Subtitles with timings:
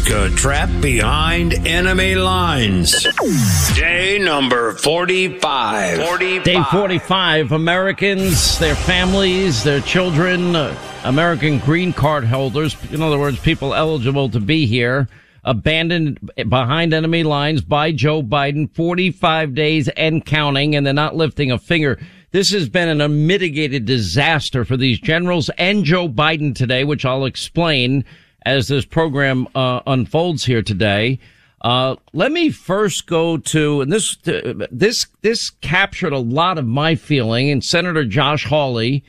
[0.00, 3.06] America trapped behind enemy lines.
[3.74, 5.98] Day number 45.
[6.02, 6.44] 45.
[6.44, 7.52] Day 45.
[7.52, 10.74] Americans, their families, their children, uh,
[11.04, 15.06] American green card holders, in other words, people eligible to be here,
[15.44, 21.52] abandoned behind enemy lines by Joe Biden, 45 days and counting, and they're not lifting
[21.52, 21.98] a finger.
[22.30, 27.26] This has been an unmitigated disaster for these generals and Joe Biden today, which I'll
[27.26, 28.04] explain
[28.46, 31.18] as this program uh, unfolds here today.
[31.62, 36.66] Uh, let me first go to, and this, uh, this, this captured a lot of
[36.66, 39.04] my feeling and Senator Josh Hawley,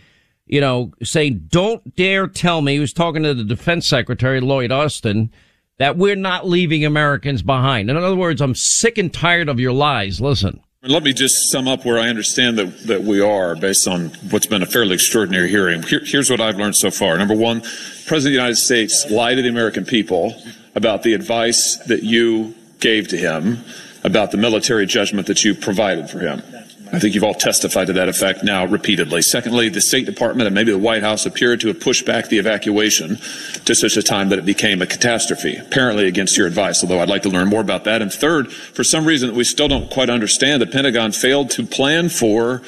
[0.47, 4.71] you know, saying, don't dare tell me, he was talking to the defense secretary, Lloyd
[4.71, 5.31] Austin,
[5.77, 7.89] that we're not leaving Americans behind.
[7.89, 10.19] In other words, I'm sick and tired of your lies.
[10.19, 10.61] Listen.
[10.83, 14.47] Let me just sum up where I understand that, that we are based on what's
[14.47, 15.83] been a fairly extraordinary hearing.
[15.83, 17.15] Here, here's what I've learned so far.
[17.19, 20.35] Number one, President of the United States lied to the American people
[20.73, 23.63] about the advice that you gave to him
[24.03, 26.41] about the military judgment that you provided for him.
[26.93, 29.21] I think you've all testified to that effect now repeatedly.
[29.21, 32.37] Secondly, the State Department and maybe the White House appeared to have pushed back the
[32.37, 33.17] evacuation
[33.65, 37.09] to such a time that it became a catastrophe, apparently against your advice, although I'd
[37.09, 38.01] like to learn more about that.
[38.01, 41.65] And third, for some reason that we still don't quite understand, the Pentagon failed to
[41.65, 42.61] plan for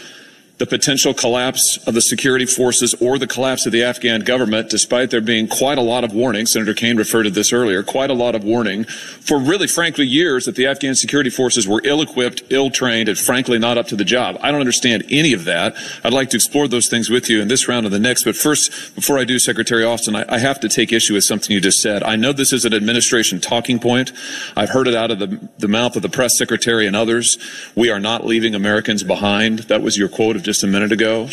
[0.63, 5.09] the potential collapse of the security forces or the collapse of the Afghan government, despite
[5.09, 6.45] there being quite a lot of warning.
[6.45, 10.45] Senator Kaine referred to this earlier, quite a lot of warning for really, frankly, years
[10.45, 13.97] that the Afghan security forces were ill equipped, ill trained, and frankly not up to
[13.97, 14.37] the job.
[14.39, 15.75] I don't understand any of that.
[16.01, 18.23] I'd like to explore those things with you in this round and the next.
[18.23, 21.53] But first, before I do, Secretary Austin, I, I have to take issue with something
[21.53, 22.03] you just said.
[22.03, 24.13] I know this is an administration talking point.
[24.55, 27.37] I've heard it out of the, the mouth of the press secretary and others.
[27.75, 29.59] We are not leaving Americans behind.
[29.59, 31.29] That was your quote of just a minute ago.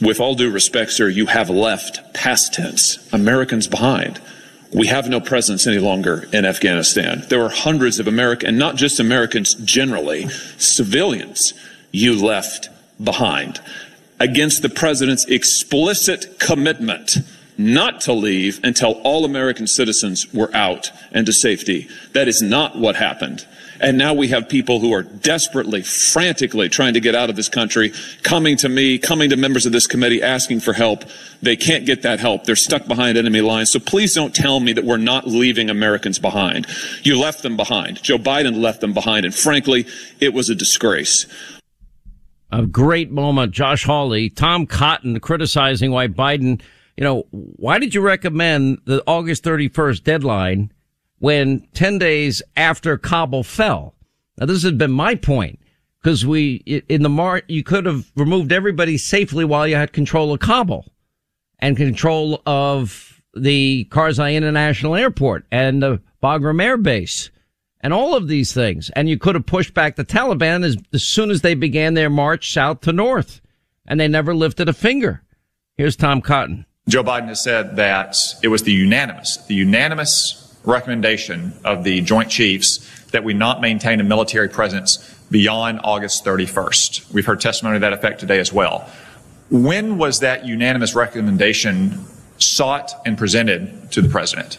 [0.00, 4.20] With all due respect, sir, you have left past tense Americans behind.
[4.72, 7.24] We have no presence any longer in Afghanistan.
[7.28, 11.52] There are hundreds of American, and not just Americans generally, civilians
[11.90, 12.68] you left
[13.02, 13.60] behind
[14.20, 17.16] against the president's explicit commitment
[17.58, 21.88] not to leave until all American citizens were out and to safety.
[22.12, 23.46] That is not what happened.
[23.80, 27.48] And now we have people who are desperately, frantically trying to get out of this
[27.48, 27.92] country,
[28.22, 31.04] coming to me, coming to members of this committee, asking for help.
[31.40, 32.44] They can't get that help.
[32.44, 33.72] They're stuck behind enemy lines.
[33.72, 36.66] So please don't tell me that we're not leaving Americans behind.
[37.02, 38.02] You left them behind.
[38.02, 39.24] Joe Biden left them behind.
[39.24, 39.86] And frankly,
[40.20, 41.26] it was a disgrace.
[42.52, 43.52] A great moment.
[43.52, 46.60] Josh Hawley, Tom Cotton criticizing why Biden,
[46.98, 50.72] you know, why did you recommend the August 31st deadline?
[51.20, 53.94] When 10 days after Kabul fell.
[54.36, 55.60] Now, this had been my point
[56.02, 56.56] because we,
[56.88, 60.86] in the Mar, you could have removed everybody safely while you had control of Kabul
[61.58, 67.30] and control of the Karzai International Airport and the Bagram Air Base
[67.82, 68.90] and all of these things.
[68.96, 72.10] And you could have pushed back the Taliban as, as soon as they began their
[72.10, 73.42] march south to north
[73.86, 75.22] and they never lifted a finger.
[75.76, 76.64] Here's Tom Cotton.
[76.88, 82.30] Joe Biden has said that it was the unanimous, the unanimous recommendation of the Joint
[82.30, 84.98] Chiefs that we not maintain a military presence
[85.30, 87.12] beyond August 31st.
[87.12, 88.88] We've heard testimony to that effect today as well.
[89.50, 92.04] When was that unanimous recommendation
[92.38, 94.58] sought and presented to the President?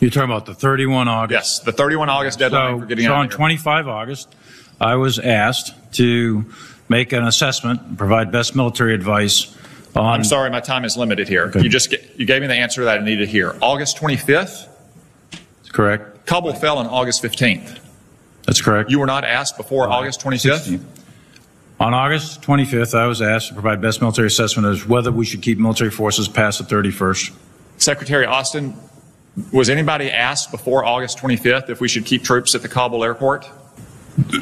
[0.00, 1.32] You're talking about the 31 August?
[1.32, 4.34] Yes, the 31 August deadline so, for getting so on 25 August,
[4.80, 6.44] I was asked to
[6.88, 9.56] make an assessment, and provide best military advice
[9.96, 10.04] on.
[10.04, 11.44] I'm sorry, my time is limited here.
[11.44, 11.62] Okay.
[11.62, 13.56] You just get, you gave me the answer that I needed here.
[13.62, 14.68] August 25th
[15.74, 16.26] correct.
[16.26, 17.78] Kabul fell on August 15th.
[18.46, 18.90] That's correct.
[18.90, 20.78] You were not asked before August 25th?
[20.78, 20.84] 16th.
[21.80, 25.42] On August 25th, I was asked to provide best military assessment as whether we should
[25.42, 27.34] keep military forces past the 31st.
[27.78, 28.76] Secretary Austin,
[29.52, 33.50] was anybody asked before August 25th if we should keep troops at the Kabul airport?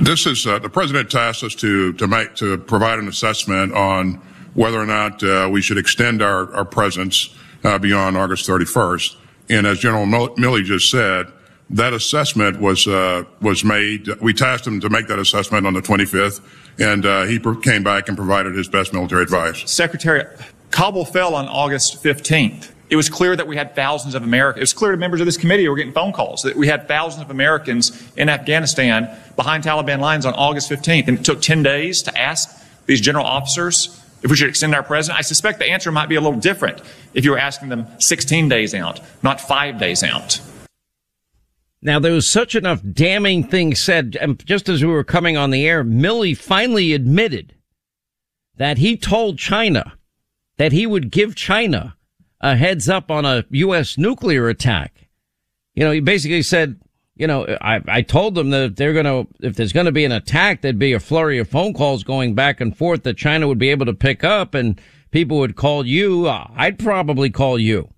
[0.03, 4.21] This is uh, the president tasked us to to make to provide an assessment on
[4.53, 9.17] whether or not uh, we should extend our, our presence uh, beyond August 31st.
[9.53, 11.27] And as General Milley just said,
[11.71, 14.09] that assessment was uh, was made.
[14.21, 16.41] We tasked him to make that assessment on the 25th,
[16.79, 19.71] and uh, he came back and provided his best military advice.
[19.71, 20.25] Secretary,
[20.71, 22.71] Kabul fell on August 15th.
[22.89, 24.59] It was clear that we had thousands of Americans.
[24.59, 26.67] It was clear to members of this committee who were getting phone calls that we
[26.67, 31.09] had thousands of Americans in Afghanistan behind Taliban lines on August 15th.
[31.09, 32.51] And it took 10 days to ask
[32.85, 36.15] these general officers if we should extend our president, I suspect the answer might be
[36.15, 36.81] a little different
[37.15, 40.41] if you were asking them 16 days out, not five days out.
[41.85, 45.51] Now, there was such enough damning things said, and just as we were coming on
[45.51, 47.55] the air, Milley finally admitted
[48.57, 49.95] that he told China
[50.59, 51.97] that he would give China
[52.41, 53.99] a heads up on a U.S.
[53.99, 55.09] nuclear attack.
[55.75, 56.81] You know, he basically said,
[57.17, 59.93] you know, I, I told them that if they're going to, if there's going to
[59.93, 63.17] be an attack, there'd be a flurry of phone calls going back and forth that
[63.17, 64.81] China would be able to pick up and
[65.11, 66.27] people would call you.
[66.27, 67.93] Uh, I'd probably call you.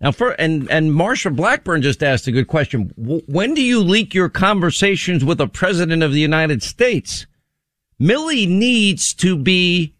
[0.00, 2.92] Now, for, and, and Marsha Blackburn just asked a good question.
[2.96, 7.26] When do you leak your conversations with the president of the United States?
[8.00, 9.94] Milley needs to be,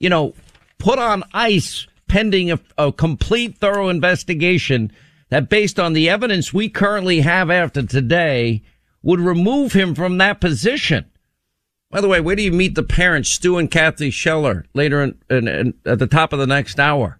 [0.00, 0.34] you know,
[0.78, 4.92] put on ice pending a, a complete thorough investigation
[5.34, 8.62] that based on the evidence we currently have after today
[9.02, 11.06] would remove him from that position.
[11.90, 15.18] By the way, where do you meet the parents, Stu and Kathy Scheller, later in,
[15.28, 17.18] in, in, at the top of the next hour?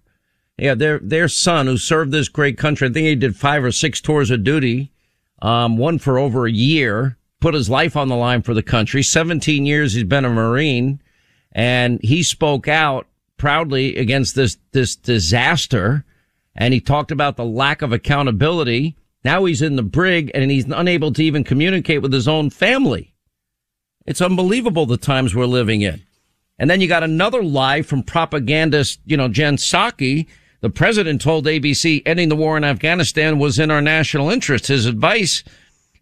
[0.57, 2.87] Yeah, their their son who served this great country.
[2.87, 4.93] I think he did five or six tours of duty,
[5.43, 7.19] um, one for over a year.
[7.41, 9.03] Put his life on the line for the country.
[9.03, 11.03] Seventeen years he's been a Marine,
[11.51, 13.09] and he spoke out
[13.39, 16.05] proudly against this this disaster
[16.57, 18.97] and he talked about the lack of accountability.
[19.25, 23.15] Now he's in the brig and he's unable to even communicate with his own family.
[24.07, 26.03] It's unbelievable the times we're living in.
[26.59, 30.27] And then you got another lie from propagandist, you know, Jen Psaki.
[30.61, 34.69] The president told ABC ending the war in Afghanistan was in our national interest.
[34.69, 35.43] His advice,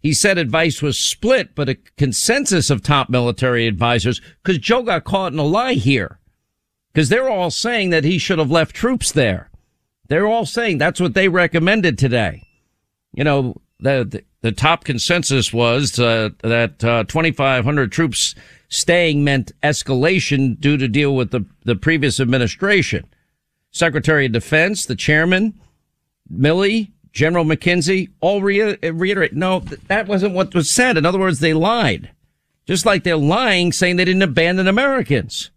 [0.01, 5.05] he said advice was split, but a consensus of top military advisors, because Joe got
[5.05, 6.19] caught in a lie here.
[6.93, 9.49] Because they're all saying that he should have left troops there.
[10.13, 12.43] They're all saying that's what they recommended today.
[13.13, 18.35] You know, the, the, the top consensus was uh, that uh, 2,500 troops
[18.69, 23.07] staying meant escalation due to deal with the, the previous administration.
[23.71, 25.59] Secretary of Defense, the chairman,
[26.31, 30.95] Milley, General McKenzie, all re- reiterate, no, that wasn't what was said.
[30.95, 32.11] In other words, they lied.
[32.67, 35.49] Just like they're lying saying they didn't abandon Americans.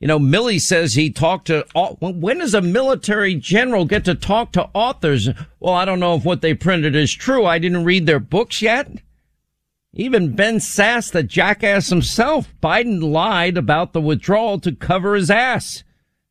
[0.00, 1.64] You know, Milley says he talked to,
[2.00, 5.30] when does a military general get to talk to authors?
[5.60, 7.46] Well, I don't know if what they printed is true.
[7.46, 8.90] I didn't read their books yet.
[9.94, 15.84] Even Ben Sasse, the jackass himself, Biden lied about the withdrawal to cover his ass.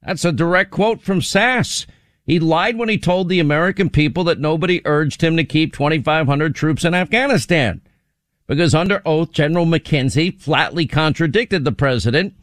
[0.06, 1.88] That's a direct quote from Sasse.
[2.26, 6.54] He lied when he told the American people that nobody urged him to keep 2,500
[6.54, 7.82] troops in Afghanistan.
[8.46, 12.34] Because under oath, General McKenzie flatly contradicted the president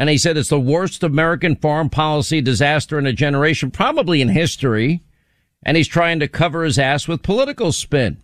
[0.00, 4.30] and he said it's the worst American foreign policy disaster in a generation, probably in
[4.30, 5.02] history.
[5.62, 8.22] And he's trying to cover his ass with political spin.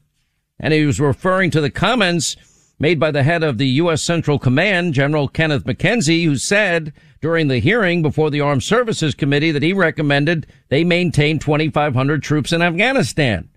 [0.59, 2.35] And he was referring to the comments
[2.79, 4.03] made by the head of the U.S.
[4.03, 9.51] Central Command, General Kenneth McKenzie, who said during the hearing before the Armed Services Committee
[9.51, 13.51] that he recommended they maintain 2,500 troops in Afghanistan.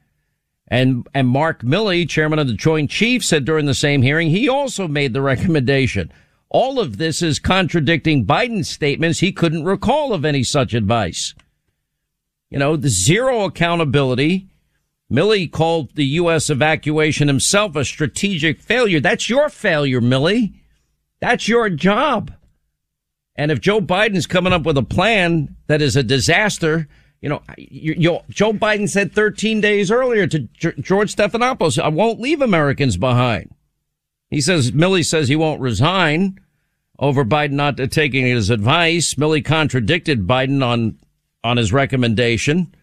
[0.67, 4.49] And, and Mark Milley, chairman of the Joint Chiefs, said during the same hearing he
[4.49, 6.11] also made the recommendation.
[6.49, 9.19] All of this is contradicting Biden's statements.
[9.19, 11.35] He couldn't recall of any such advice.
[12.49, 14.47] You know, the zero accountability.
[15.11, 16.49] Milley called the U.S.
[16.49, 18.99] evacuation himself a strategic failure.
[18.99, 20.53] That's your failure, Milley.
[21.19, 22.31] That's your job.
[23.35, 26.87] And if Joe Biden's coming up with a plan that is a disaster,
[27.21, 30.39] you know, you, you, Joe Biden said 13 days earlier to
[30.81, 33.53] George Stephanopoulos, I won't leave Americans behind.
[34.29, 36.39] He says, Milley says he won't resign
[36.99, 39.15] over Biden not taking his advice.
[39.15, 40.97] Milley contradicted Biden on,
[41.43, 42.73] on his recommendation.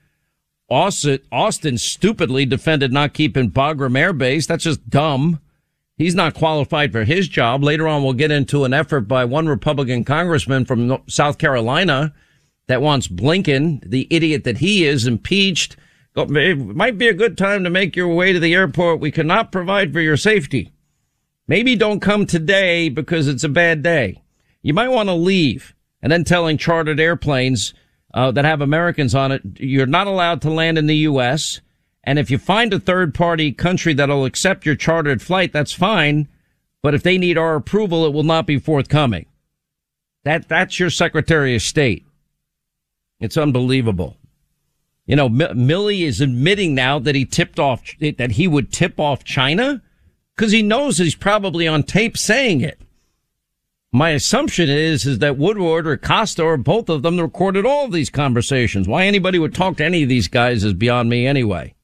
[0.68, 4.46] Austin, Austin stupidly defended not keeping Bagram Air Base.
[4.46, 5.40] That's just dumb.
[5.96, 7.62] He's not qualified for his job.
[7.62, 12.12] Later on, we'll get into an effort by one Republican congressman from South Carolina
[12.66, 15.76] that wants Blinken, the idiot that he is, impeached.
[16.16, 19.00] It might be a good time to make your way to the airport.
[19.00, 20.72] We cannot provide for your safety.
[21.48, 24.22] Maybe don't come today because it's a bad day.
[24.62, 27.72] You might want to leave and then telling chartered airplanes
[28.14, 31.60] uh, that have Americans on it, you're not allowed to land in the U.S.
[32.02, 36.28] And if you find a third party country that'll accept your chartered flight, that's fine.
[36.82, 39.26] But if they need our approval, it will not be forthcoming.
[40.24, 42.04] That, that's your Secretary of State.
[43.20, 44.16] It's unbelievable.
[45.06, 48.98] You know, M- Milley is admitting now that he tipped off, that he would tip
[48.98, 49.82] off China
[50.36, 52.80] because he knows he's probably on tape saying it.
[53.92, 57.92] My assumption is, is that Woodward or Costa or both of them recorded all of
[57.92, 58.86] these conversations.
[58.86, 61.74] Why anybody would talk to any of these guys is beyond me anyway.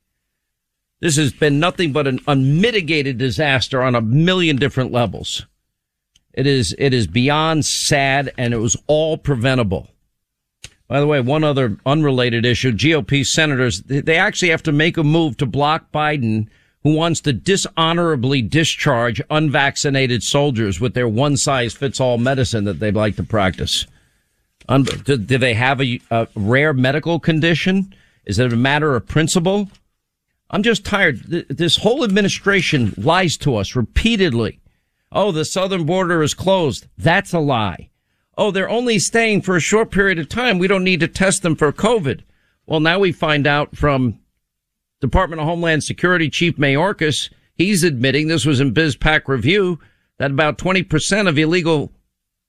[1.00, 5.46] This has been nothing but an unmitigated disaster on a million different levels.
[6.34, 9.88] It is, it is beyond sad and it was all preventable.
[10.88, 15.02] By the way, one other unrelated issue, GOP senators, they actually have to make a
[15.02, 16.48] move to block Biden
[16.82, 22.80] who wants to dishonorably discharge unvaccinated soldiers with their one size fits all medicine that
[22.80, 23.86] they'd like to practice.
[24.68, 27.94] do, do, they have a, a, rare medical condition?
[28.24, 29.70] Is it a matter of principle?
[30.50, 31.22] I'm just tired.
[31.48, 34.60] This whole administration lies to us repeatedly.
[35.10, 36.86] Oh, the southern border is closed.
[36.98, 37.90] That's a lie.
[38.36, 40.58] Oh, they're only staying for a short period of time.
[40.58, 42.22] We don't need to test them for COVID.
[42.66, 44.18] Well, now we find out from
[45.02, 49.80] Department of Homeland Security Chief Mayorkas, he's admitting this was in BizPac review
[50.18, 51.92] that about 20% of illegal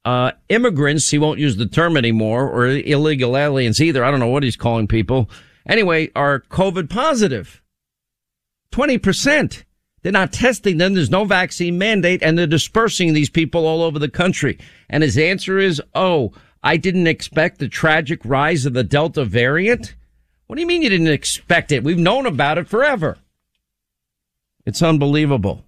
[0.06, 4.04] uh, immigrants, he won't use the term anymore, or illegal aliens either.
[4.04, 5.32] I don't know what he's calling people.
[5.68, 7.64] Anyway, are COVID positive.
[8.72, 9.64] 20%.
[10.04, 10.94] They're not testing them.
[10.94, 14.60] There's no vaccine mandate and they're dispersing these people all over the country.
[14.90, 19.96] And his answer is, Oh, I didn't expect the tragic rise of the Delta variant.
[20.48, 21.84] What do you mean you didn't expect it?
[21.84, 23.18] We've known about it forever.
[24.66, 25.64] It's unbelievable.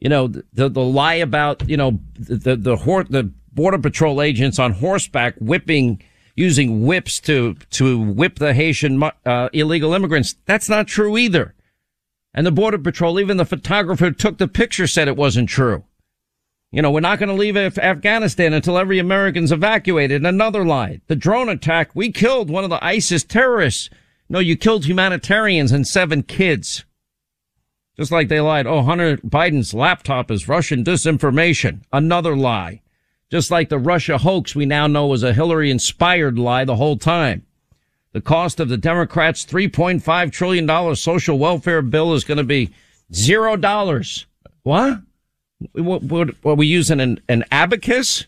[0.00, 4.58] You know, the, the lie about, you know, the, the, the, the border patrol agents
[4.58, 6.02] on horseback whipping,
[6.34, 10.36] using whips to, to whip the Haitian, uh, illegal immigrants.
[10.44, 11.54] That's not true either.
[12.34, 15.84] And the border patrol, even the photographer who took the picture said it wasn't true.
[16.76, 20.26] You know, we're not going to leave Af- Afghanistan until every American's evacuated.
[20.26, 21.00] Another lie.
[21.06, 23.88] The drone attack, we killed one of the ISIS terrorists.
[24.28, 26.84] No, you killed humanitarians and seven kids.
[27.96, 28.66] Just like they lied.
[28.66, 31.80] Oh, Hunter Biden's laptop is Russian disinformation.
[31.94, 32.82] Another lie.
[33.30, 36.98] Just like the Russia hoax we now know was a Hillary inspired lie the whole
[36.98, 37.46] time.
[38.12, 42.74] The cost of the Democrats' $3.5 trillion social welfare bill is going to be
[43.14, 44.26] zero dollars.
[44.62, 45.00] What?
[45.72, 46.30] What, what?
[46.44, 48.26] Are we using an, an abacus?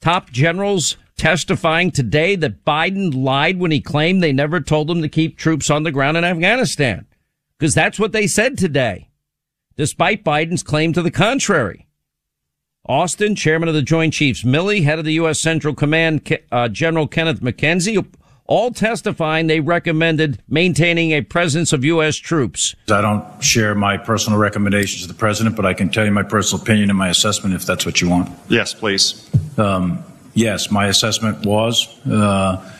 [0.00, 5.08] Top generals testifying today that Biden lied when he claimed they never told him to
[5.08, 7.06] keep troops on the ground in Afghanistan.
[7.58, 9.08] Because that's what they said today,
[9.76, 11.86] despite Biden's claim to the contrary.
[12.88, 15.40] Austin, chairman of the Joint Chiefs, Milley, head of the U.S.
[15.40, 18.04] Central Command, uh, General Kenneth McKenzie,
[18.46, 22.16] all testifying they recommended maintaining a presence of U.S.
[22.16, 22.74] troops.
[22.90, 26.22] I don't share my personal recommendations to the president, but I can tell you my
[26.22, 28.30] personal opinion and my assessment if that's what you want.
[28.48, 29.30] Yes, please.
[29.58, 30.02] Um,
[30.34, 32.72] yes, my assessment was uh,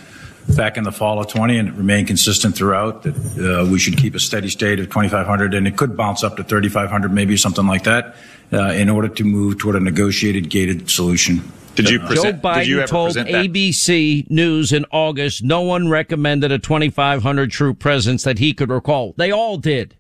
[0.57, 3.97] back in the fall of 20, and it remained consistent throughout that uh, we should
[3.97, 7.67] keep a steady state of 2,500, and it could bounce up to 3,500, maybe something
[7.67, 8.17] like that,
[8.53, 11.43] Uh, in order to move toward a negotiated gated solution.
[11.75, 16.59] Did you uh, present, Joe Biden told ABC News in August no one recommended a
[16.59, 19.15] 2,500 troop presence that he could recall.
[19.17, 19.97] They all did.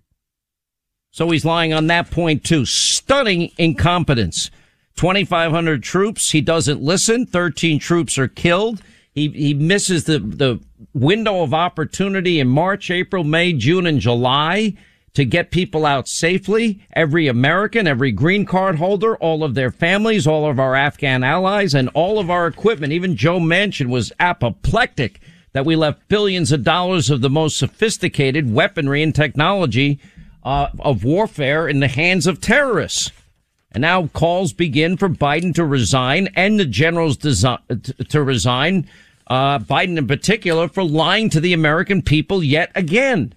[1.12, 2.66] So he's lying on that point too.
[2.66, 4.50] Stunning incompetence.
[4.96, 6.30] 2,500 troops.
[6.30, 7.24] He doesn't listen.
[7.24, 8.82] 13 troops are killed.
[9.12, 10.60] He, he misses the, the
[10.94, 14.74] window of opportunity in March, April, May, June, and July
[15.14, 16.80] to get people out safely.
[16.94, 21.74] Every American, every green card holder, all of their families, all of our Afghan allies,
[21.74, 22.92] and all of our equipment.
[22.92, 25.20] Even Joe Manchin was apoplectic
[25.52, 30.00] that we left billions of dollars of the most sophisticated weaponry and technology
[30.44, 33.10] uh, of warfare in the hands of terrorists.
[33.70, 38.88] And now calls begin for Biden to resign and the generals desi- to resign,
[39.26, 43.34] uh, Biden in particular, for lying to the American people yet again.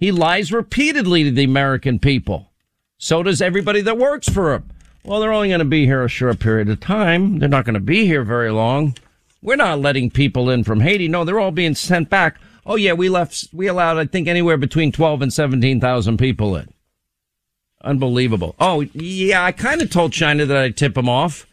[0.00, 2.50] He lies repeatedly to the American people.
[2.96, 4.70] So does everybody that works for him.
[5.04, 7.38] Well, they're only going to be here a short period of time.
[7.38, 8.96] They're not going to be here very long.
[9.42, 11.06] We're not letting people in from Haiti.
[11.06, 12.38] No, they're all being sent back.
[12.64, 16.72] Oh yeah, we left, we allowed, I think, anywhere between 12 and 17,000 people in.
[17.82, 18.54] Unbelievable.
[18.58, 21.46] Oh, yeah, I kind of told China that I'd tip him off.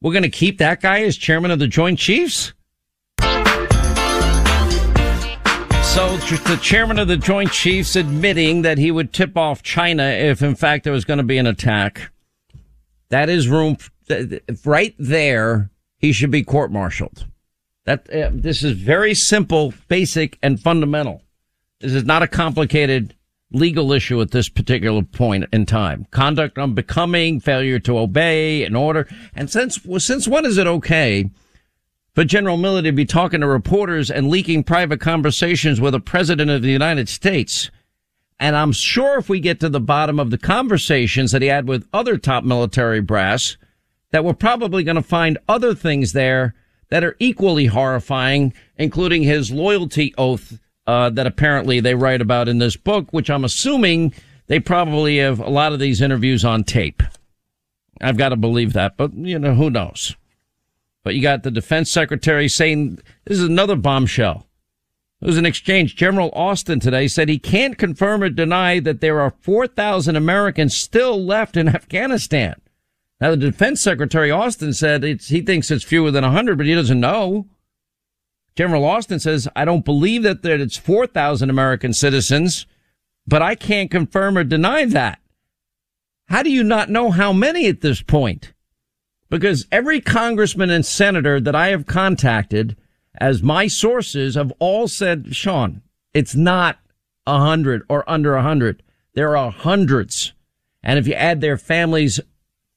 [0.00, 2.52] We're going to keep that guy as chairman of the Joint Chiefs?
[5.92, 10.40] So the chairman of the Joint Chiefs admitting that he would tip off China if
[10.40, 12.10] in fact there was going to be an attack.
[13.10, 13.76] That is room
[14.64, 15.70] right there.
[15.98, 17.26] He should be court-martialed.
[17.84, 21.24] That uh, this is very simple, basic, and fundamental.
[21.80, 23.14] This is not a complicated
[23.50, 26.06] legal issue at this particular point in time.
[26.10, 31.28] Conduct unbecoming, failure to obey an order, and since since when is it okay
[32.14, 36.50] for General Milley to be talking to reporters and leaking private conversations with a president
[36.50, 37.70] of the United States.
[38.38, 41.68] And I'm sure if we get to the bottom of the conversations that he had
[41.68, 43.56] with other top military brass,
[44.10, 46.54] that we're probably going to find other things there
[46.90, 52.58] that are equally horrifying, including his loyalty oath uh, that apparently they write about in
[52.58, 54.12] this book, which I'm assuming
[54.48, 57.02] they probably have a lot of these interviews on tape.
[58.00, 60.16] I've got to believe that, but you know, who knows?
[61.04, 64.46] But you got the defense secretary saying this is another bombshell.
[65.20, 65.96] It was an exchange.
[65.96, 71.24] General Austin today said he can't confirm or deny that there are 4,000 Americans still
[71.24, 72.54] left in Afghanistan.
[73.20, 76.98] Now, the defense secretary Austin said he thinks it's fewer than 100, but he doesn't
[76.98, 77.46] know.
[78.56, 82.66] General Austin says, I don't believe that, that it's 4,000 American citizens
[83.26, 85.20] but I can't confirm or deny that.
[86.28, 88.52] How do you not know how many at this point?
[89.32, 92.76] Because every congressman and senator that I have contacted
[93.18, 95.80] as my sources have all said, Sean,
[96.12, 96.78] it's not
[97.26, 98.82] a hundred or under a hundred.
[99.14, 100.34] There are hundreds.
[100.82, 102.20] And if you add their families,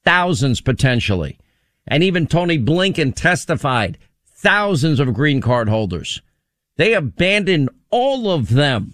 [0.06, 1.38] thousands potentially.
[1.86, 6.22] And even Tony Blinken testified thousands of green card holders.
[6.78, 8.94] They abandoned all of them.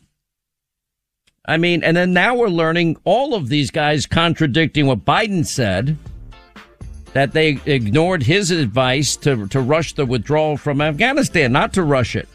[1.45, 5.99] I mean, and then now we're learning all of these guys contradicting what Biden said
[7.13, 12.15] that they ignored his advice to, to rush the withdrawal from Afghanistan, not to rush
[12.15, 12.27] it.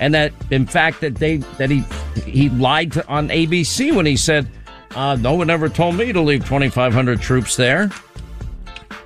[0.00, 1.84] And that, in fact, that they, that he,
[2.24, 4.48] he lied to, on ABC when he said,
[4.94, 7.90] uh, no one ever told me to leave 2,500 troops there.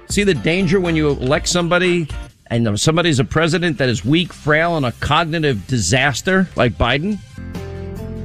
[0.09, 2.09] See the danger when you elect somebody
[2.49, 7.19] and somebody's a president that is weak, frail, and a cognitive disaster like Biden?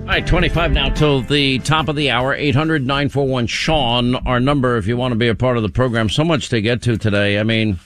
[0.06, 2.36] All right, 25 now till the top of the hour.
[2.36, 6.10] 800 941 Sean, our number if you want to be a part of the program.
[6.10, 7.40] So much to get to today.
[7.40, 7.80] I mean,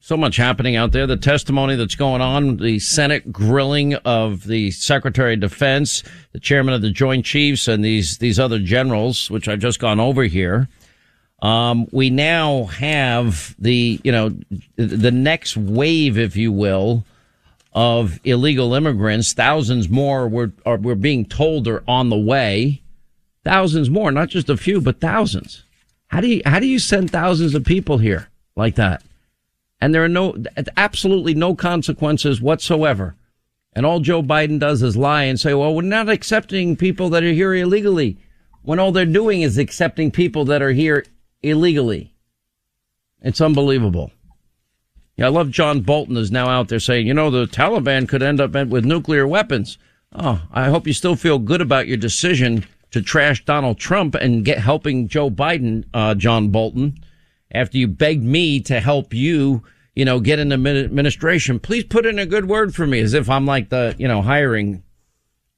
[0.00, 1.06] so much happening out there.
[1.06, 6.74] The testimony that's going on, the Senate grilling of the Secretary of Defense, the chairman
[6.74, 10.68] of the Joint Chiefs, and these, these other generals, which I've just gone over here.
[11.40, 14.34] Um, we now have the, you know,
[14.74, 17.04] the next wave, if you will,
[17.72, 19.32] of illegal immigrants.
[19.32, 22.82] Thousands more were, are, we're being told are on the way.
[23.44, 25.64] Thousands more, not just a few, but thousands.
[26.08, 29.02] How do you, how do you send thousands of people here like that?
[29.80, 30.36] And there are no,
[30.76, 33.14] absolutely no consequences whatsoever.
[33.72, 37.22] And all Joe Biden does is lie and say, well, we're not accepting people that
[37.22, 38.18] are here illegally
[38.62, 41.06] when all they're doing is accepting people that are here
[41.42, 42.12] illegally.
[43.22, 44.10] It's unbelievable.
[45.20, 48.40] I love John Bolton is now out there saying, you know, the Taliban could end
[48.40, 49.78] up with nuclear weapons.
[50.12, 54.44] Oh, I hope you still feel good about your decision to trash Donald Trump and
[54.44, 56.98] get helping Joe Biden, uh, John Bolton,
[57.52, 59.62] after you begged me to help you,
[59.94, 61.60] you know, get an administration.
[61.60, 64.22] Please put in a good word for me as if I'm like the, you know,
[64.22, 64.82] hiring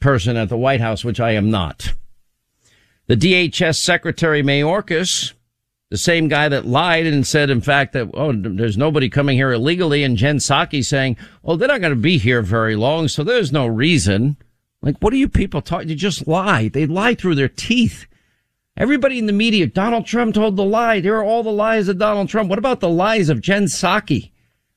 [0.00, 1.94] person at the White House, which I am not.
[3.06, 5.32] The DHS Secretary Mayorkas
[5.92, 9.52] the same guy that lied and said, in fact, that, oh, there's nobody coming here
[9.52, 10.02] illegally.
[10.04, 13.08] And Jen Psaki saying, well, they're not going to be here very long.
[13.08, 14.38] So there's no reason.
[14.80, 15.90] Like, what are you people talking?
[15.90, 16.68] You just lie.
[16.68, 18.06] They lie through their teeth.
[18.74, 21.00] Everybody in the media, Donald Trump told the lie.
[21.00, 22.48] There are all the lies of Donald Trump.
[22.48, 24.30] What about the lies of Jen Psaki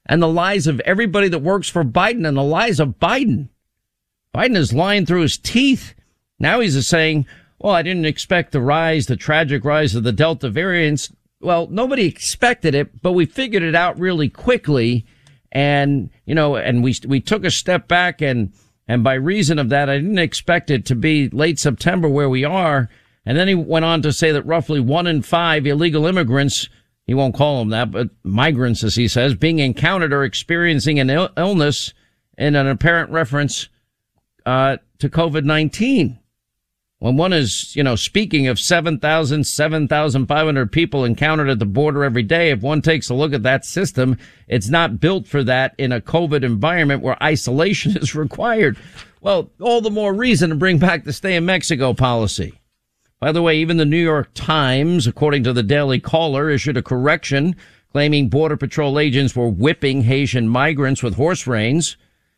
[0.05, 3.47] and the lies of everybody that works for Biden and the lies of Biden?
[4.35, 5.95] Biden is lying through his teeth.
[6.39, 7.25] Now he's saying,
[7.59, 11.11] well, I didn't expect the rise, the tragic rise of the Delta variants.
[11.39, 15.05] Well, nobody expected it, but we figured it out really quickly.
[15.51, 18.51] And, you know, and we, we took a step back and,
[18.87, 22.43] and by reason of that, I didn't expect it to be late September where we
[22.43, 22.89] are.
[23.25, 26.69] And then he went on to say that roughly one in five illegal immigrants,
[27.07, 31.09] he won't call them that, but migrants, as he says, being encountered or experiencing an
[31.09, 31.93] Ill- illness
[32.37, 33.69] in an apparent reference,
[34.45, 36.19] uh, to COVID-19
[37.05, 42.23] when one is, you know, speaking of 7,000, 7,500 people encountered at the border every
[42.23, 45.91] day, if one takes a look at that system, it's not built for that in
[45.91, 48.75] a COVID environment where isolation is required.
[49.21, 52.59] Well, all the more reason to bring back the stay in Mexico policy.
[53.19, 56.81] By the way, even the New York Times, according to the Daily Caller, issued a
[56.81, 57.55] correction
[57.91, 61.97] claiming Border Patrol agents were whipping Haitian migrants with horse reins.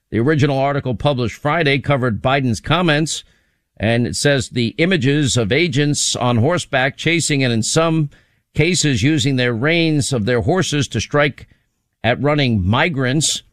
[0.09, 3.23] The original article published Friday covered Biden's comments
[3.79, 8.09] and it says the images of agents on horseback chasing and in some
[8.53, 11.47] cases using their reins of their horses to strike
[12.03, 13.43] at running migrants,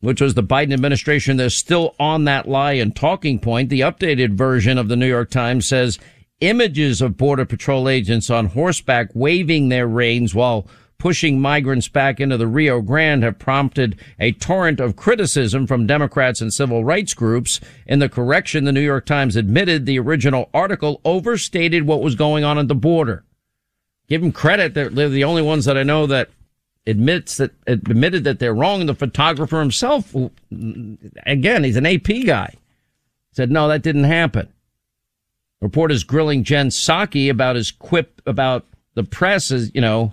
[0.00, 1.36] which was the Biden administration.
[1.36, 3.68] They're still on that lie and talking point.
[3.68, 5.98] The updated version of the New York Times says
[6.40, 10.66] images of border patrol agents on horseback waving their reins while
[10.98, 16.40] pushing migrants back into the Rio Grande have prompted a torrent of criticism from Democrats
[16.40, 17.60] and civil rights groups.
[17.86, 22.44] In the correction, the New York Times admitted the original article overstated what was going
[22.44, 23.24] on at the border.
[24.08, 24.74] Give them credit.
[24.74, 26.30] They're, the only ones that I know that
[26.86, 28.86] admits that admitted that they're wrong.
[28.86, 30.14] The photographer himself,
[31.26, 32.54] again, he's an AP guy,
[33.32, 34.48] said, no, that didn't happen.
[35.60, 40.12] Reporters grilling Jen Psaki about his quip about the press is, you know,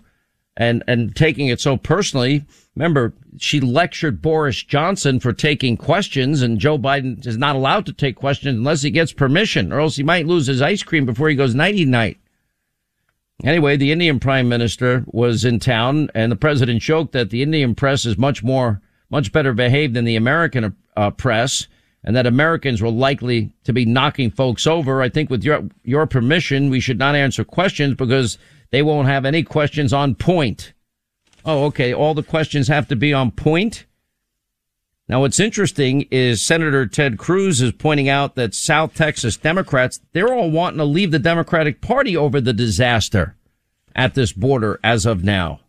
[0.55, 2.45] and, and taking it so personally.
[2.75, 7.93] Remember, she lectured Boris Johnson for taking questions and Joe Biden is not allowed to
[7.93, 11.29] take questions unless he gets permission or else he might lose his ice cream before
[11.29, 12.17] he goes nighty night.
[13.43, 17.75] Anyway, the Indian prime minister was in town and the president joked that the Indian
[17.75, 21.67] press is much more, much better behaved than the American uh, press.
[22.03, 25.01] and that Americans were likely to be knocking folks over.
[25.01, 28.37] I think with your, your permission, we should not answer questions because
[28.73, 30.73] they won't have any questions on point.
[31.45, 31.93] Oh, okay.
[31.93, 33.86] All the questions have to be on point.
[35.07, 40.33] Now, what's interesting is Senator Ted Cruz is pointing out that South Texas Democrats, they're
[40.33, 43.36] all wanting to leave the Democratic Party over the disaster
[43.95, 45.59] at this border as of now.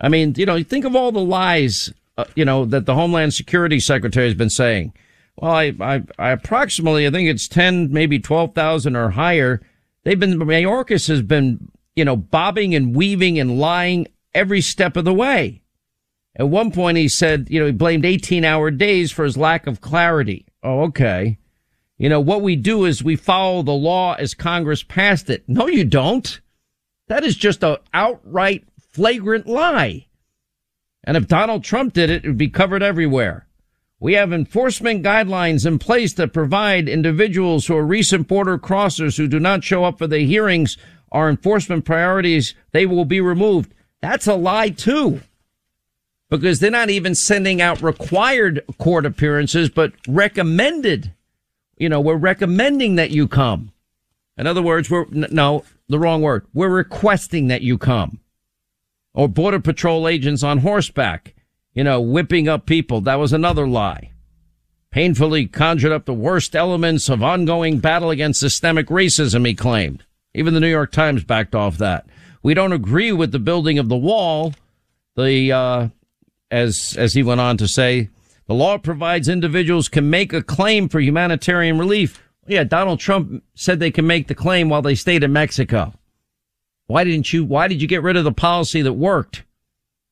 [0.00, 3.32] I mean, you know, think of all the lies, uh, you know, that the Homeland
[3.32, 4.92] Security Secretary has been saying.
[5.36, 9.60] Well, I, I, I approximately, I think it's 10, maybe 12,000 or higher.
[10.02, 15.04] They've been, Mayorkas has been, you know, bobbing and weaving and lying every step of
[15.04, 15.62] the way.
[16.34, 19.66] At one point, he said, you know, he blamed 18 hour days for his lack
[19.66, 20.46] of clarity.
[20.62, 21.38] Oh, okay.
[21.98, 25.44] You know, what we do is we follow the law as Congress passed it.
[25.46, 26.40] No, you don't.
[27.08, 30.06] That is just a outright flagrant lie.
[31.04, 33.46] And if Donald Trump did it, it would be covered everywhere.
[34.00, 39.28] We have enforcement guidelines in place that provide individuals who are recent border crossers who
[39.28, 40.76] do not show up for the hearings
[41.12, 42.54] our enforcement priorities.
[42.72, 43.72] They will be removed.
[44.00, 45.20] That's a lie too
[46.32, 51.12] because they're not even sending out required court appearances, but recommended.
[51.76, 53.70] You know, we're recommending that you come.
[54.38, 56.46] In other words, we're, no, the wrong word.
[56.54, 58.20] We're requesting that you come.
[59.12, 61.34] Or border patrol agents on horseback,
[61.74, 63.02] you know, whipping up people.
[63.02, 64.12] That was another lie.
[64.90, 70.02] Painfully conjured up the worst elements of ongoing battle against systemic racism, he claimed.
[70.34, 72.06] Even the New York Times backed off that.
[72.42, 74.54] We don't agree with the building of the wall.
[75.16, 75.88] The, uh,
[76.50, 78.08] as, as he went on to say,
[78.46, 82.22] the law provides individuals can make a claim for humanitarian relief.
[82.46, 85.92] Yeah, Donald Trump said they can make the claim while they stayed in Mexico.
[86.86, 89.44] Why didn't you, why did you get rid of the policy that worked?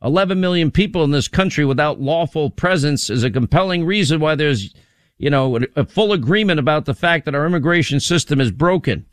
[0.03, 4.75] 11 million people in this country without lawful presence is a compelling reason why there's,
[5.19, 9.05] you know, a full agreement about the fact that our immigration system is broken.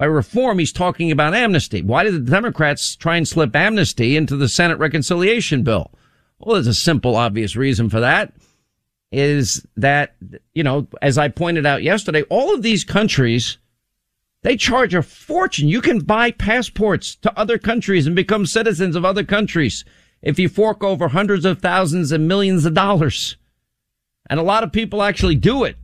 [0.00, 1.82] By reform, he's talking about amnesty.
[1.82, 5.90] Why did the Democrats try and slip amnesty into the Senate reconciliation bill?
[6.38, 8.32] Well, there's a simple, obvious reason for that
[9.12, 10.16] is that,
[10.54, 13.58] you know, as I pointed out yesterday, all of these countries,
[14.42, 15.68] they charge a fortune.
[15.68, 19.84] You can buy passports to other countries and become citizens of other countries
[20.22, 23.36] if you fork over hundreds of thousands and millions of dollars.
[24.30, 25.76] And a lot of people actually do it.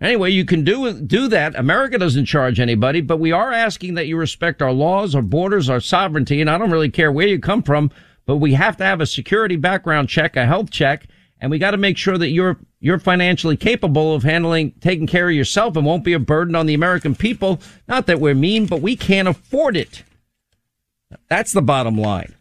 [0.00, 1.54] Anyway, you can do do that.
[1.56, 5.68] America doesn't charge anybody, but we are asking that you respect our laws, our borders,
[5.68, 7.90] our sovereignty, and I don't really care where you come from
[8.30, 11.08] but we have to have a security background check, a health check,
[11.40, 15.28] and we got to make sure that you're you're financially capable of handling taking care
[15.28, 17.60] of yourself and won't be a burden on the American people.
[17.88, 20.04] Not that we're mean, but we can't afford it.
[21.28, 22.36] That's the bottom line.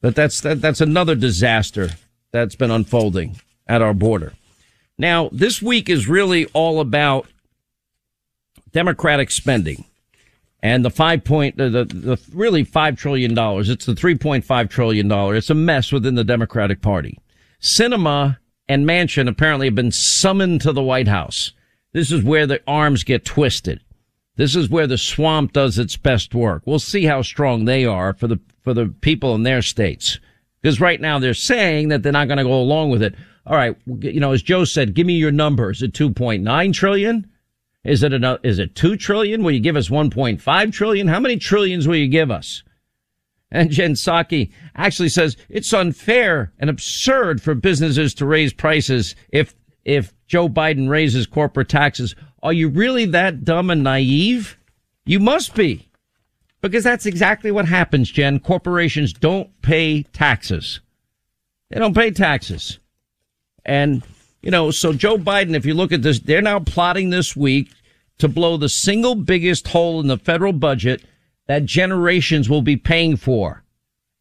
[0.00, 1.90] But that's that, that's another disaster
[2.30, 4.34] that's been unfolding at our border.
[4.98, 7.26] Now, this week is really all about
[8.72, 9.84] democratic spending
[10.62, 13.68] and the five point, the, the, the really five trillion dollars.
[13.68, 15.34] It's the three point five trillion dollar.
[15.36, 17.18] It's a mess within the Democratic Party.
[17.60, 21.52] Sinema and Manchin apparently have been summoned to the White House.
[21.92, 23.80] This is where the arms get twisted.
[24.36, 26.62] This is where the swamp does its best work.
[26.66, 30.18] We'll see how strong they are for the for the people in their states.
[30.60, 33.14] Because right now they're saying that they're not going to go along with it.
[33.46, 37.30] All right, you know, as Joe said, give me your numbers at 2.9 trillion.
[37.84, 38.40] Is it enough?
[38.42, 39.44] Is it two trillion?
[39.44, 41.06] Will you give us 1.5 trillion?
[41.06, 42.64] How many trillions will you give us?
[43.52, 49.54] And Jen Psaki actually says it's unfair and absurd for businesses to raise prices if,
[49.84, 52.16] if Joe Biden raises corporate taxes.
[52.42, 54.58] Are you really that dumb and naive?
[55.04, 55.88] You must be.
[56.60, 58.40] Because that's exactly what happens, Jen.
[58.40, 60.80] Corporations don't pay taxes.
[61.70, 62.80] They don't pay taxes.
[63.66, 64.02] And
[64.40, 67.72] you know, so Joe Biden, if you look at this, they're now plotting this week
[68.18, 71.02] to blow the single biggest hole in the federal budget
[71.48, 73.64] that generations will be paying for.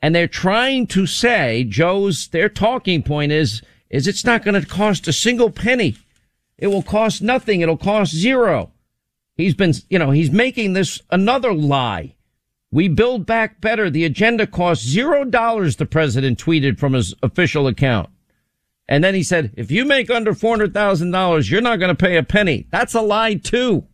[0.02, 4.68] And they're trying to say, Joe's, their talking point is, is it's not going to
[4.68, 5.96] cost a single penny.
[6.58, 7.62] It will cost nothing.
[7.62, 8.72] It'll cost zero.
[9.38, 12.16] He's been, you know, he's making this another lie.
[12.72, 13.90] We build back better.
[13.90, 18.10] The agenda costs zero dollars, the president tweeted from his official account.
[18.88, 22.24] And then he said, if you make under $400,000, you're not going to pay a
[22.24, 22.67] penny.
[22.71, 23.88] That's a lie too.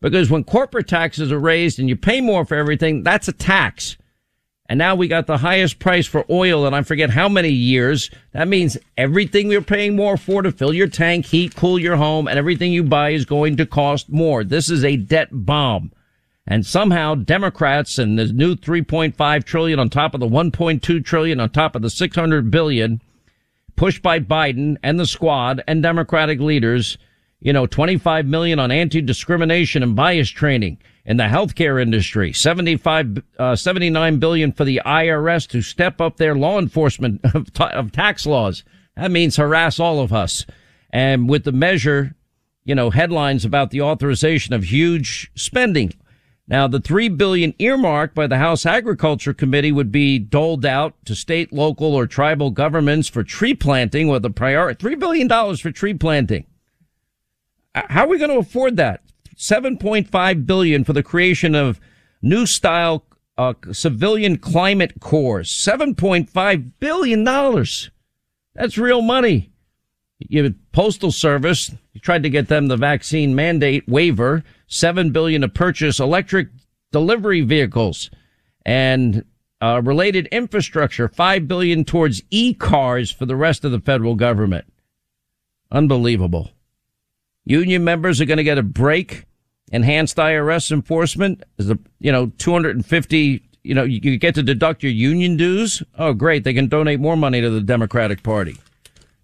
[0.00, 3.96] Because when corporate taxes are raised and you pay more for everything, that's a tax.
[4.68, 8.10] And now we got the highest price for oil and I forget how many years.
[8.32, 12.26] That means everything we're paying more for to fill your tank, heat, cool your home,
[12.26, 14.44] and everything you buy is going to cost more.
[14.44, 15.92] This is a debt bomb.
[16.46, 21.50] And somehow Democrats and the new 3.5 trillion on top of the 1.2 trillion on
[21.50, 23.00] top of the 600 billion
[23.76, 26.98] pushed by Biden and the squad and Democratic leaders,
[27.40, 33.56] you know, 25 million on anti-discrimination and bias training in the healthcare industry, 75, uh,
[33.56, 38.62] 79 billion for the IRS to step up their law enforcement of, of tax laws.
[38.96, 40.46] That means harass all of us.
[40.90, 42.14] And with the measure,
[42.64, 45.92] you know, headlines about the authorization of huge spending.
[46.52, 51.14] Now, the three billion earmarked by the House Agriculture Committee would be doled out to
[51.14, 54.78] state, local, or tribal governments for tree planting with a priority.
[54.78, 56.44] Three billion dollars for tree planting.
[57.74, 59.00] How are we going to afford that?
[59.34, 61.80] 7.5 billion for the creation of
[62.20, 63.06] new style
[63.38, 65.40] uh, civilian climate corps.
[65.40, 67.90] 7.5 billion dollars.
[68.54, 69.51] That's real money.
[70.28, 75.48] You postal service, you tried to get them the vaccine mandate waiver, 7 billion to
[75.48, 76.48] purchase electric
[76.90, 78.10] delivery vehicles
[78.64, 79.24] and
[79.60, 84.64] uh, related infrastructure, 5 billion towards e-cars for the rest of the federal government.
[85.70, 86.50] Unbelievable.
[87.44, 89.24] Union members are going to get a break.
[89.72, 94.92] Enhanced IRS enforcement is a, you know, 250, you know, you get to deduct your
[94.92, 95.82] union dues.
[95.98, 96.44] Oh, great.
[96.44, 98.58] They can donate more money to the Democratic Party.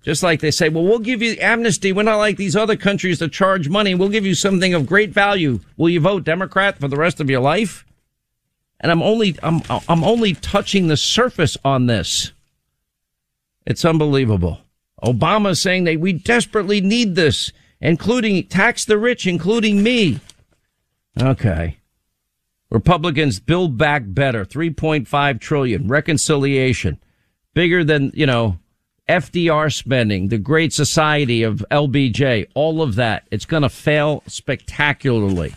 [0.08, 1.92] Just like they say, well, we'll give you amnesty.
[1.92, 3.94] We're not like these other countries that charge money.
[3.94, 5.60] We'll give you something of great value.
[5.76, 7.84] Will you vote Democrat for the rest of your life?
[8.80, 12.32] And I'm only, I'm, I'm only touching the surface on this.
[13.66, 14.62] It's unbelievable.
[15.04, 20.20] Obama saying that we desperately need this including tax the rich, including me.
[21.20, 21.76] Okay.
[22.70, 24.46] Republicans build back better.
[24.46, 25.86] 3.5 trillion.
[25.86, 26.98] Reconciliation.
[27.52, 28.58] Bigger than, you know,
[29.08, 33.26] FDR spending, the Great Society of LBJ, all of that.
[33.30, 35.54] It's going to fail spectacularly.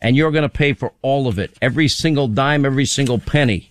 [0.00, 1.56] And you're going to pay for all of it.
[1.62, 3.70] Every single dime, every single penny.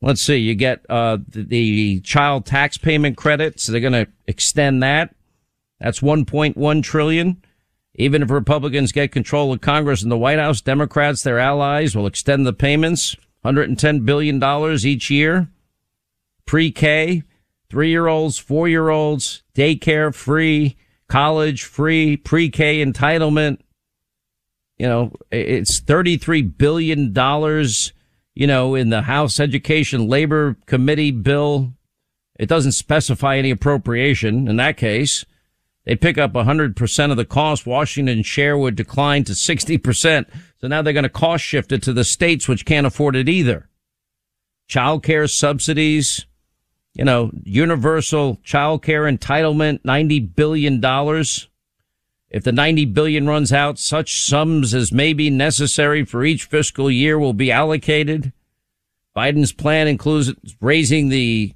[0.00, 0.36] Let's see.
[0.36, 3.66] You get, uh, the, the child tax payment credits.
[3.66, 5.14] They're going to extend that.
[5.80, 7.42] That's 1.1 trillion.
[7.94, 12.06] Even if Republicans get control of Congress and the White House, Democrats, their allies, will
[12.06, 13.16] extend the payments.
[13.44, 14.42] $110 billion
[14.84, 15.48] each year.
[16.44, 17.22] Pre-K,
[17.70, 20.76] three-year-olds, four-year-olds, daycare free,
[21.08, 23.58] college free, pre-K entitlement.
[24.78, 27.14] You know, it's $33 billion,
[28.34, 31.72] you know, in the House Education Labor Committee bill.
[32.38, 35.24] It doesn't specify any appropriation in that case.
[35.86, 37.64] They pick up 100% of the cost.
[37.64, 40.26] Washington share would decline to 60%.
[40.60, 43.28] So now they're going to cost shift it to the states, which can't afford it
[43.28, 43.68] either.
[44.66, 46.26] Child care subsidies,
[46.96, 50.80] you know, universal child care entitlement, $90 billion.
[52.30, 56.90] If the 90 billion runs out, such sums as may be necessary for each fiscal
[56.90, 58.32] year will be allocated.
[59.14, 61.54] Biden's plan includes raising the,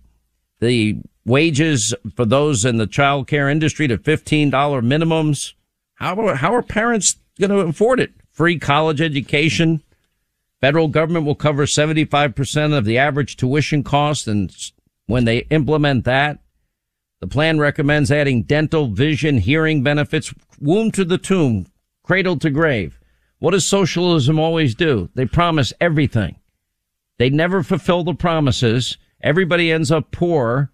[0.61, 5.55] the wages for those in the child care industry to $15 minimums.
[5.94, 8.12] How are, how are parents going to afford it?
[8.31, 9.83] Free college education.
[10.61, 14.29] Federal government will cover 75% of the average tuition cost.
[14.29, 14.55] And
[15.11, 16.38] when they implement that,
[17.20, 21.66] the plan recommends adding dental, vision, hearing benefits, womb to the tomb,
[22.03, 22.99] cradle to grave.
[23.38, 25.11] What does socialism always do?
[25.14, 26.37] They promise everything.
[27.18, 28.96] They never fulfill the promises.
[29.23, 30.70] Everybody ends up poor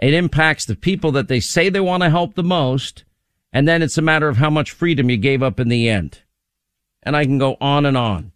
[0.00, 3.04] it impacts the people that they say they want to help the most.
[3.52, 6.22] And then it's a matter of how much freedom you gave up in the end.
[7.02, 8.32] And I can go on and on.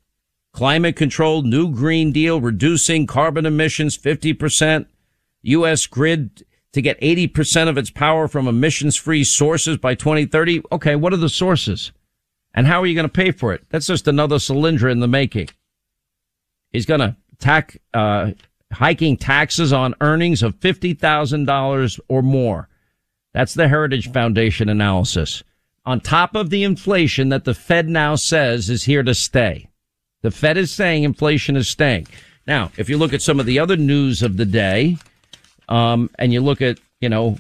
[0.53, 4.87] Climate control, new Green Deal, reducing carbon emissions 50%,
[5.45, 5.87] U.S.
[5.87, 10.63] grid to get 80% of its power from emissions free sources by 2030.
[10.73, 10.97] Okay.
[10.97, 11.93] What are the sources?
[12.55, 13.65] And how are you going to pay for it?
[13.71, 15.49] That's just another Solyndra in the making.
[16.71, 18.33] He's going to attack, uh,
[18.73, 22.69] hiking taxes on earnings of $50,000 or more.
[23.33, 25.43] That's the Heritage Foundation analysis.
[25.85, 29.69] On top of the inflation that the Fed now says is here to stay.
[30.23, 32.07] The Fed is saying inflation is staying.
[32.47, 34.97] Now, if you look at some of the other news of the day,
[35.69, 37.39] um, and you look at, you know,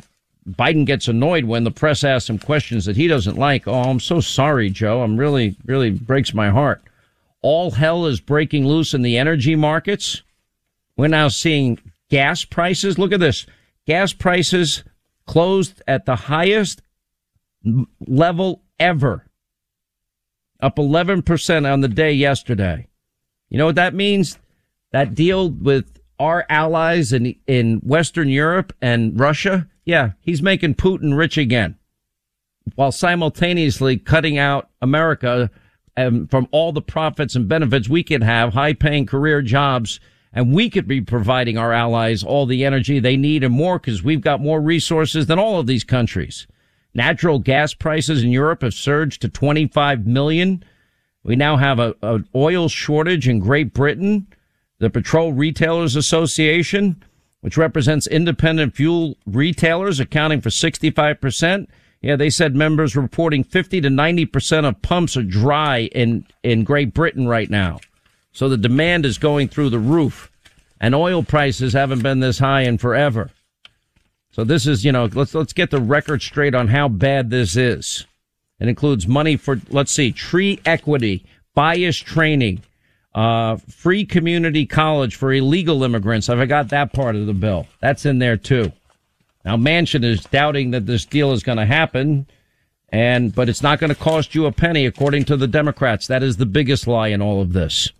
[0.48, 3.66] Biden gets annoyed when the press asks him questions that he doesn't like.
[3.66, 5.02] Oh, I'm so sorry, Joe.
[5.02, 6.82] I'm really, really breaks my heart.
[7.40, 10.22] All hell is breaking loose in the energy markets.
[10.96, 11.78] We're now seeing
[12.10, 12.98] gas prices.
[12.98, 13.46] Look at this.
[13.86, 14.84] Gas prices
[15.26, 16.82] closed at the highest
[18.06, 19.24] level ever.
[20.60, 22.86] Up 11% on the day yesterday.
[23.48, 24.38] You know what that means?
[24.92, 29.68] That deal with our allies in, in Western Europe and Russia.
[29.84, 31.76] Yeah, he's making Putin rich again
[32.74, 35.50] while simultaneously cutting out America
[35.96, 40.00] um, from all the profits and benefits we can have, high paying career jobs
[40.34, 44.02] and we could be providing our allies all the energy they need and more because
[44.02, 46.48] we've got more resources than all of these countries.
[46.92, 50.64] Natural gas prices in Europe have surged to 25 million.
[51.22, 54.26] We now have a, an oil shortage in Great Britain.
[54.84, 57.02] The Petrol Retailers Association,
[57.40, 61.68] which represents independent fuel retailers accounting for 65%.
[62.02, 66.92] Yeah, they said members reporting 50 to 90% of pumps are dry in, in Great
[66.92, 67.80] Britain right now.
[68.32, 70.30] So the demand is going through the roof
[70.78, 73.30] and oil prices haven't been this high in forever.
[74.32, 77.56] So this is, you know, let's, let's get the record straight on how bad this
[77.56, 78.04] is.
[78.60, 82.60] It includes money for, let's see, tree equity, bias training,
[83.14, 86.28] uh, free community college for illegal immigrants.
[86.28, 87.66] I forgot that part of the bill.
[87.80, 88.72] That's in there too.
[89.44, 92.26] Now Manchin is doubting that this deal is going to happen.
[92.90, 96.06] And, but it's not going to cost you a penny according to the Democrats.
[96.06, 97.90] That is the biggest lie in all of this.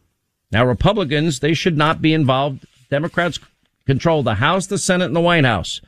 [0.53, 2.65] Now, Republicans, they should not be involved.
[2.91, 3.41] Democrats
[3.87, 5.81] control the House, the Senate, and the White House.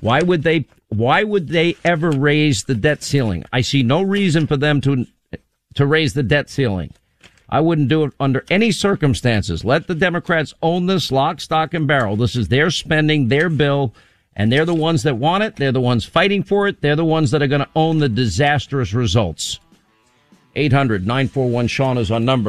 [0.00, 3.44] Why would they, why would they ever raise the debt ceiling?
[3.52, 5.06] I see no reason for them to,
[5.74, 6.92] to raise the debt ceiling.
[7.50, 9.64] I wouldn't do it under any circumstances.
[9.64, 12.16] Let the Democrats own this lock, stock, and barrel.
[12.16, 13.92] This is their spending, their bill,
[14.36, 15.56] and they're the ones that want it.
[15.56, 16.80] They're the ones fighting for it.
[16.80, 19.58] They're the ones that are going to own the disastrous results.
[20.54, 22.48] 800 941 Sean is our number.